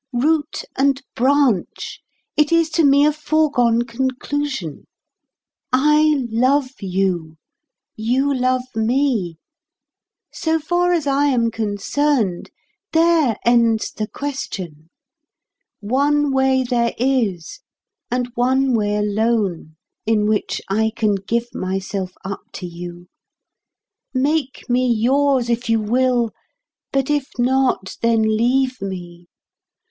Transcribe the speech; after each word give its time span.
Root 0.13 0.63
and 0.75 0.99
branch, 1.13 2.01
it 2.35 2.51
is 2.51 2.71
to 2.71 2.83
me 2.83 3.05
a 3.05 3.13
foregone 3.13 3.83
conclusion. 3.83 4.87
I 5.71 6.25
love 6.31 6.71
you. 6.81 7.35
You 7.95 8.33
love 8.33 8.63
me. 8.75 9.37
So 10.33 10.57
far 10.57 10.91
as 10.91 11.05
I 11.05 11.27
am 11.27 11.51
concerned, 11.51 12.49
there 12.93 13.37
ends 13.45 13.91
the 13.91 14.07
question. 14.07 14.89
One 15.81 16.33
way 16.33 16.63
there 16.67 16.95
is, 16.97 17.59
and 18.09 18.27
one 18.33 18.73
way 18.73 18.95
alone, 18.95 19.75
in 20.07 20.25
which 20.25 20.63
I 20.67 20.91
can 20.95 21.13
give 21.13 21.53
myself 21.53 22.13
up 22.25 22.41
to 22.53 22.65
you. 22.65 23.05
Make 24.15 24.67
me 24.67 24.87
yours 24.91 25.47
if 25.47 25.69
you 25.69 25.79
will; 25.79 26.31
but 26.91 27.11
if 27.11 27.27
not, 27.37 27.97
then 28.01 28.23
leave 28.35 28.81
me. 28.81 29.27